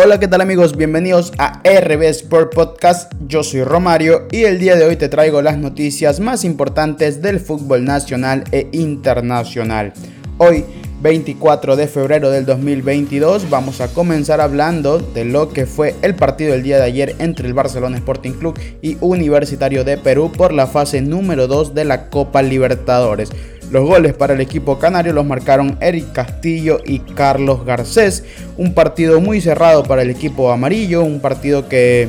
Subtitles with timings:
[0.00, 0.76] Hola, ¿qué tal amigos?
[0.76, 3.12] Bienvenidos a RB Sport Podcast.
[3.26, 7.40] Yo soy Romario y el día de hoy te traigo las noticias más importantes del
[7.40, 9.92] fútbol nacional e internacional.
[10.36, 10.64] Hoy,
[11.00, 16.52] 24 de febrero del 2022, vamos a comenzar hablando de lo que fue el partido
[16.52, 20.66] del día de ayer entre el Barcelona Sporting Club y Universitario de Perú por la
[20.66, 23.30] fase número 2 de la Copa Libertadores.
[23.70, 28.24] Los goles para el equipo canario los marcaron Eric Castillo y Carlos Garcés.
[28.56, 32.08] Un partido muy cerrado para el equipo amarillo, un partido que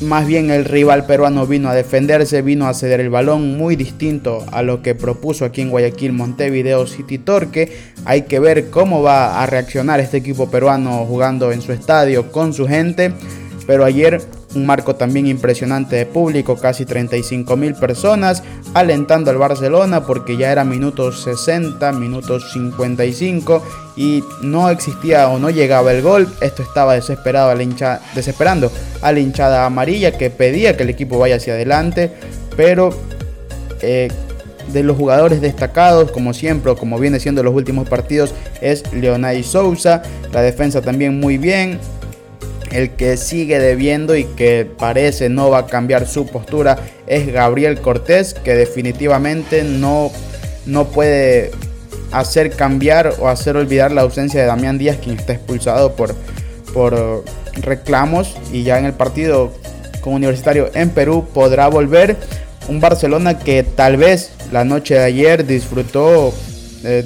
[0.00, 4.44] más bien el rival peruano vino a defenderse, vino a ceder el balón, muy distinto
[4.50, 7.72] a lo que propuso aquí en Guayaquil Montevideo City Torque.
[8.04, 12.54] Hay que ver cómo va a reaccionar este equipo peruano jugando en su estadio con
[12.54, 13.12] su gente.
[13.66, 14.20] Pero ayer
[14.54, 18.42] un marco también impresionante de público, casi 35 mil personas,
[18.74, 23.62] alentando al Barcelona porque ya era minutos 60, minutos 55
[23.96, 26.28] y no existía o no llegaba el gol.
[26.40, 31.18] Esto estaba desesperado a la desesperando a la hinchada amarilla que pedía que el equipo
[31.18, 32.12] vaya hacia adelante,
[32.56, 32.90] pero
[33.82, 34.08] eh,
[34.72, 40.02] de los jugadores destacados, como siempre, como viene siendo los últimos partidos, es Leonay Sousa.
[40.32, 41.78] La defensa también muy bien.
[42.70, 47.80] El que sigue debiendo y que parece no va a cambiar su postura es Gabriel
[47.80, 50.12] Cortés, que definitivamente no,
[50.66, 51.50] no puede
[52.12, 56.14] hacer cambiar o hacer olvidar la ausencia de Damián Díaz, quien está expulsado por,
[56.72, 59.52] por reclamos y ya en el partido
[60.00, 62.16] con Universitario en Perú podrá volver.
[62.68, 66.32] Un Barcelona que tal vez la noche de ayer disfrutó
[66.84, 67.04] eh,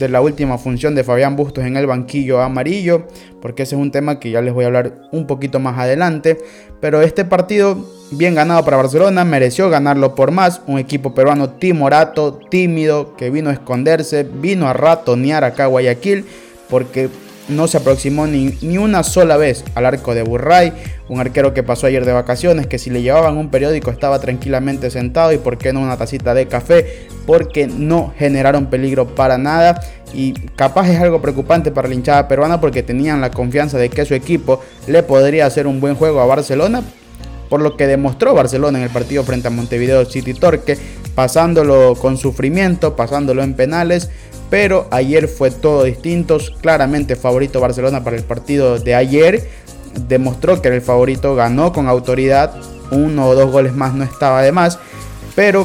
[0.00, 3.06] de la última función de Fabián Bustos en el banquillo amarillo,
[3.42, 6.38] porque ese es un tema que ya les voy a hablar un poquito más adelante.
[6.80, 7.76] Pero este partido,
[8.10, 10.62] bien ganado para Barcelona, mereció ganarlo por más.
[10.66, 16.24] Un equipo peruano timorato, tímido, que vino a esconderse, vino a ratonear acá a Guayaquil,
[16.70, 17.10] porque
[17.50, 20.72] no se aproximó ni, ni, una sola vez al arco de Burray,
[21.08, 24.90] un arquero que pasó ayer de vacaciones, que si le llevaban un periódico estaba tranquilamente
[24.90, 29.80] sentado y por qué no una tacita de café, porque no generaron peligro para nada.
[30.12, 34.04] Y capaz es algo preocupante para la hinchada peruana porque tenían la confianza de que
[34.04, 36.82] su equipo le podría hacer un buen juego a Barcelona,
[37.48, 40.78] por lo que demostró Barcelona en el partido frente a Montevideo City Torque,
[41.14, 44.10] pasándolo con sufrimiento, pasándolo en penales
[44.50, 46.38] pero ayer fue todo distinto.
[46.60, 49.48] Claramente favorito Barcelona para el partido de ayer.
[50.08, 52.54] Demostró que era el favorito, ganó con autoridad.
[52.90, 54.78] Uno o dos goles más no estaba de más.
[55.36, 55.64] Pero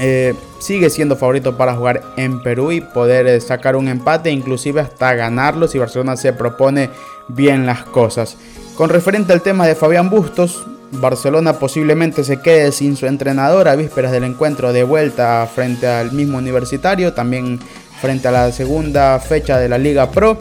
[0.00, 4.80] eh, sigue siendo favorito para jugar en Perú y poder eh, sacar un empate, inclusive
[4.80, 6.90] hasta ganarlo si Barcelona se propone
[7.28, 8.36] bien las cosas.
[8.76, 13.76] Con referente al tema de Fabián Bustos, Barcelona posiblemente se quede sin su entrenador a
[13.76, 17.12] vísperas del encuentro de vuelta frente al mismo universitario.
[17.12, 17.58] También
[18.00, 20.40] frente a la segunda fecha de la Liga Pro.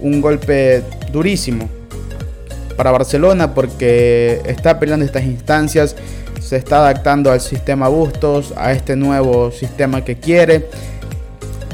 [0.00, 0.82] Un golpe
[1.12, 1.68] durísimo
[2.76, 5.96] para Barcelona porque está peleando estas instancias,
[6.40, 10.68] se está adaptando al sistema Bustos, a este nuevo sistema que quiere,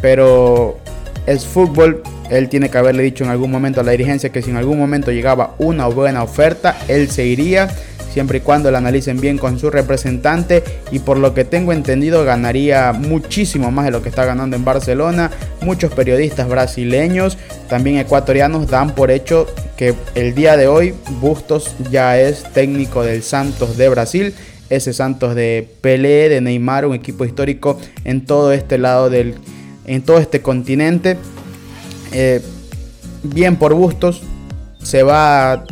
[0.01, 0.79] pero
[1.27, 2.03] es fútbol.
[2.29, 4.79] Él tiene que haberle dicho en algún momento a la dirigencia que si en algún
[4.79, 7.69] momento llegaba una buena oferta, él se iría
[8.13, 12.25] siempre y cuando la analicen bien con su representante y por lo que tengo entendido
[12.25, 15.31] ganaría muchísimo más de lo que está ganando en Barcelona.
[15.63, 17.39] Muchos periodistas brasileños,
[17.69, 23.23] también ecuatorianos, dan por hecho que el día de hoy Bustos ya es técnico del
[23.23, 24.35] Santos de Brasil.
[24.69, 29.35] Ese Santos de Pelé, de Neymar, un equipo histórico en todo este lado del,
[29.87, 31.17] en todo este continente.
[32.13, 32.41] Eh,
[33.23, 34.23] bien por Bustos,
[34.83, 35.65] se va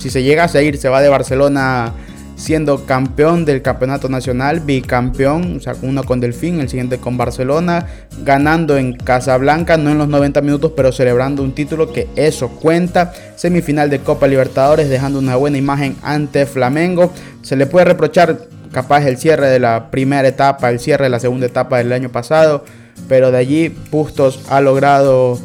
[0.00, 1.92] si se llega a seguir, se va de Barcelona
[2.40, 7.86] siendo campeón del campeonato nacional, bicampeón, o sea, uno con Delfín, el siguiente con Barcelona,
[8.24, 13.12] ganando en Casablanca, no en los 90 minutos, pero celebrando un título que eso cuenta,
[13.36, 17.12] semifinal de Copa Libertadores, dejando una buena imagen ante Flamengo.
[17.42, 21.20] Se le puede reprochar capaz el cierre de la primera etapa, el cierre de la
[21.20, 22.64] segunda etapa del año pasado,
[23.06, 25.38] pero de allí Bustos ha logrado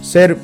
[0.00, 0.38] ser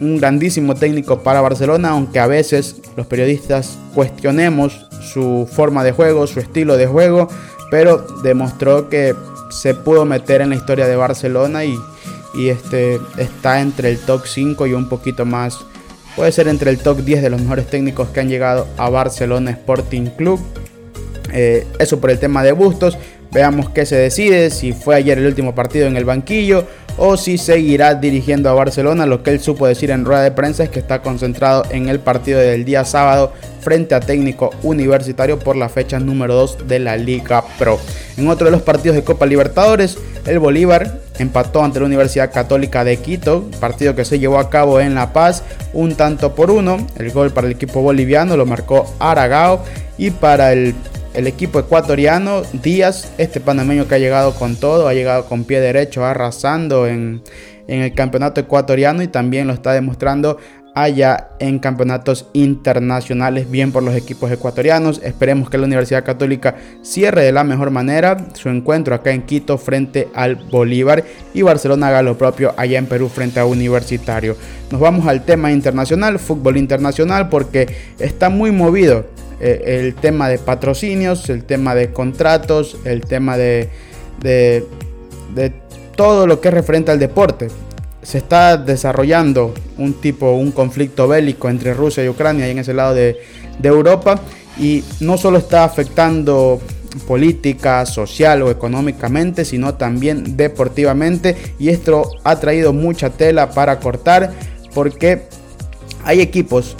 [0.00, 6.26] un grandísimo técnico para Barcelona, aunque a veces los periodistas cuestionemos su forma de juego,
[6.26, 7.28] su estilo de juego,
[7.70, 9.14] pero demostró que
[9.50, 11.78] se pudo meter en la historia de Barcelona y,
[12.48, 15.58] este, está entre el top 5 y un poquito más,
[16.16, 19.52] puede ser entre el top 10 de los mejores técnicos que han llegado a Barcelona
[19.52, 20.40] Sporting Club.
[21.32, 22.96] Eh, eso por el tema de Bustos.
[23.32, 27.38] Veamos qué se decide, si fue ayer el último partido en el banquillo o si
[27.38, 29.06] seguirá dirigiendo a Barcelona.
[29.06, 32.00] Lo que él supo decir en rueda de prensa es que está concentrado en el
[32.00, 36.96] partido del día sábado frente a técnico universitario por la fecha número 2 de la
[36.96, 37.80] Liga Pro.
[38.16, 42.84] En otro de los partidos de Copa Libertadores, el Bolívar empató ante la Universidad Católica
[42.84, 45.42] de Quito, partido que se llevó a cabo en La Paz,
[45.72, 46.86] un tanto por uno.
[46.96, 49.64] El gol para el equipo boliviano lo marcó Aragao
[49.96, 50.74] y para el,
[51.14, 56.04] equipo ecuatoriano Díaz, este panameño que ha llegado con todo, ha llegado con pie derecho,
[56.04, 57.22] arrasando en,
[57.68, 60.38] en el campeonato ecuatoriano y también lo está demostrando
[60.74, 65.00] allá en campeonatos internacionales, bien por los equipos ecuatorianos.
[65.02, 69.56] Esperemos que la Universidad Católica cierre de la mejor manera su encuentro acá en Quito
[69.56, 74.36] frente al Bolívar y Barcelona haga lo propio allá en Perú frente a Universitario.
[74.70, 77.68] Nos vamos al tema internacional, fútbol internacional, porque
[78.00, 79.06] está muy movido
[79.40, 83.70] eh, el tema de patrocinios, el tema de contratos, el tema de,
[84.20, 84.66] de,
[85.36, 85.52] de
[85.96, 87.48] todo lo que es referente al deporte
[88.04, 92.74] se está desarrollando un tipo, un conflicto bélico entre Rusia y Ucrania y en ese
[92.74, 93.18] lado de,
[93.62, 94.20] Europa.
[94.58, 96.60] Y no solo está afectando
[97.08, 101.36] política, social o económicamente, sino también deportivamente.
[101.58, 104.32] Y esto ha traído mucha tela para cortar
[104.74, 105.22] porque
[106.04, 106.76] hay equipos,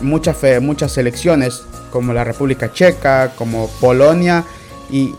[0.00, 4.44] muchas, muchas selecciones como la República Checa, como Polonia
[4.90, 5.12] y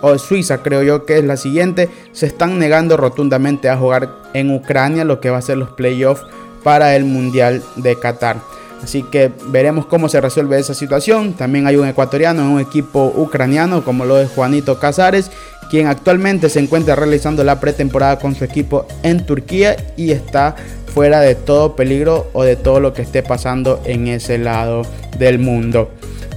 [0.00, 4.54] o Suiza, creo yo que es la siguiente, se están negando rotundamente a jugar en
[4.54, 6.22] Ucrania lo que va a ser los playoffs
[6.62, 8.36] para el Mundial de Qatar.
[8.82, 11.34] Así que veremos cómo se resuelve esa situación.
[11.34, 15.30] También hay un ecuatoriano en un equipo ucraniano como lo es Juanito Casares,
[15.70, 20.56] quien actualmente se encuentra realizando la pretemporada con su equipo en Turquía y está
[20.92, 24.82] fuera de todo peligro o de todo lo que esté pasando en ese lado
[25.18, 25.90] del mundo.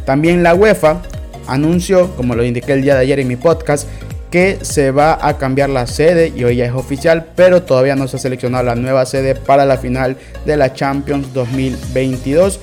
[0.06, 1.02] También la UEFA
[1.48, 3.88] anunció, como lo indiqué el día de ayer en mi podcast,
[4.32, 8.08] que se va a cambiar la sede y hoy ya es oficial, pero todavía no
[8.08, 12.60] se ha seleccionado la nueva sede para la final de la Champions 2022.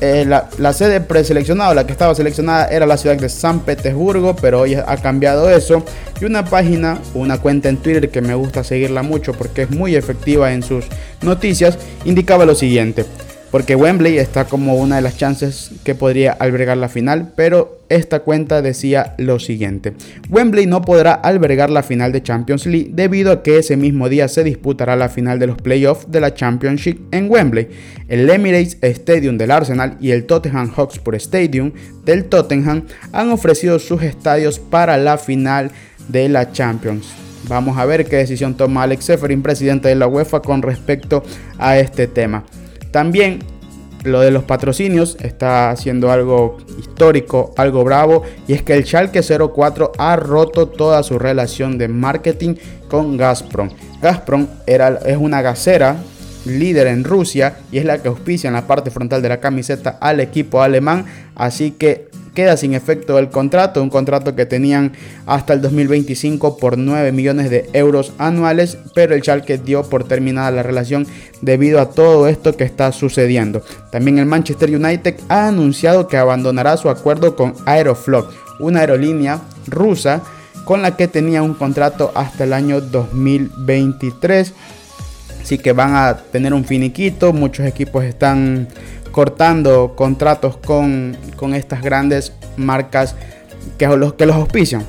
[0.00, 4.60] Eh, la, sede preseleccionada, la que estaba seleccionada, era la ciudad de San Petersburgo, pero
[4.60, 5.84] hoy ha cambiado eso.
[6.20, 9.96] Y una página, una cuenta en Twitter que me gusta seguirla mucho porque es muy
[9.96, 10.84] efectiva en sus
[11.22, 13.04] noticias, indicaba lo siguiente
[13.54, 18.18] porque Wembley está como una de las chances que podría albergar la final, pero esta
[18.18, 19.92] cuenta decía lo siguiente.
[20.28, 24.26] Wembley no podrá albergar la final de Champions League debido a que ese mismo día
[24.26, 27.68] se disputará la final de los playoffs de la Championship en Wembley.
[28.08, 31.70] El Emirates Stadium del Arsenal y el Tottenham Hotspur Stadium
[32.04, 35.70] del Tottenham han ofrecido sus estadios para la final
[36.08, 37.06] de la Champions.
[37.46, 41.22] Vamos a ver qué decisión toma Alex Seferin, presidente de la UEFA, con respecto
[41.56, 42.42] a este tema.
[42.94, 43.40] También
[44.04, 49.20] lo de los patrocinios está haciendo algo histórico, algo bravo, y es que el Schalke
[49.20, 52.54] 04 ha roto toda su relación de marketing
[52.86, 53.70] con Gazprom.
[54.00, 55.96] Gazprom era, es una gasera
[56.44, 59.98] líder en Rusia y es la que auspicia en la parte frontal de la camiseta
[60.00, 61.04] al equipo alemán,
[61.34, 64.92] así que queda sin efecto el contrato, un contrato que tenían
[65.26, 70.50] hasta el 2025 por 9 millones de euros anuales, pero el Schalke dio por terminada
[70.50, 71.06] la relación
[71.40, 73.62] debido a todo esto que está sucediendo.
[73.90, 80.22] También el Manchester United ha anunciado que abandonará su acuerdo con Aeroflot, una aerolínea rusa
[80.64, 84.52] con la que tenía un contrato hasta el año 2023.
[85.42, 88.66] Así que van a tener un finiquito, muchos equipos están
[89.14, 91.16] cortando contratos con,
[91.54, 93.14] estas grandes marcas
[93.78, 94.82] que los, que los auspician.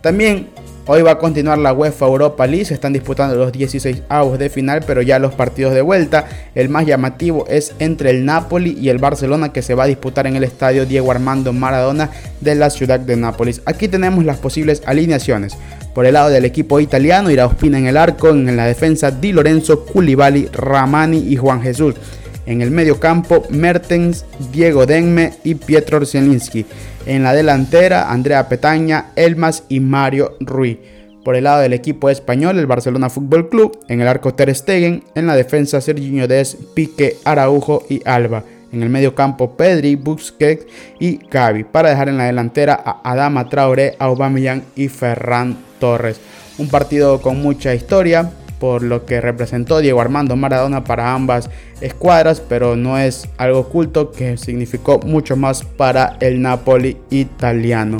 [0.00, 0.50] También
[0.86, 4.50] hoy va a continuar la UEFA Europa League, se están disputando los 16 avos de
[4.50, 6.26] final, pero ya los partidos de vuelta.
[6.54, 10.28] El más llamativo es entre el Napoli y el Barcelona que se va a disputar
[10.28, 12.08] en el estadio Diego Armando Maradona
[12.40, 13.62] de la ciudad de Nápoles.
[13.64, 15.56] Aquí tenemos las posibles alineaciones.
[15.92, 19.32] Por el lado del equipo italiano, irá Ospina en el arco, en la defensa Di
[19.32, 21.96] Lorenzo, Koulibaly, Ramani y Juan Jesús.
[22.44, 26.66] En el medio campo, Mertens, Diego Denme y Pietro Zielinski.
[27.06, 30.80] En la delantera, Andrea Petaña, Elmas y Mario Rui.
[31.24, 33.78] Por el lado del equipo español, el Barcelona Fútbol Club.
[33.88, 35.04] En el arco Ter Stegen.
[35.14, 38.42] En la defensa, Serginho Des, Pique, Araujo y Alba.
[38.72, 40.66] En el medio campo, Pedri, Busquets
[40.98, 41.62] y Gavi.
[41.62, 46.18] Para dejar en la delantera a Adama Traoré, Aubameyang y Ferran Torres.
[46.58, 48.30] Un partido con mucha historia,
[48.62, 51.50] por lo que representó Diego Armando Maradona para ambas
[51.80, 57.98] escuadras, pero no es algo oculto que significó mucho más para el Napoli italiano.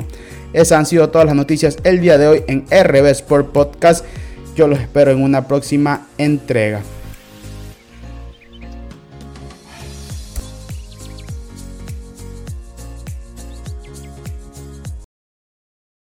[0.53, 4.05] Esas han sido todas las noticias el día de hoy en RB Sport Podcast.
[4.55, 6.79] Yo los espero en una próxima entrega.